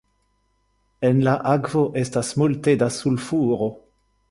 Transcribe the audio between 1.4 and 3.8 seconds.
akvo estas multe da sulfuro.